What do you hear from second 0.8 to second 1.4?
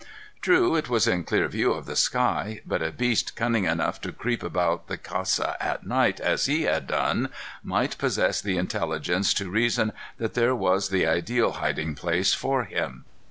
was in